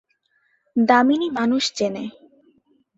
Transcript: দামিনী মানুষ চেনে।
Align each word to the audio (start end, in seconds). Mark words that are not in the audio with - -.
দামিনী 0.75 1.27
মানুষ 1.37 1.63
চেনে। 1.77 2.05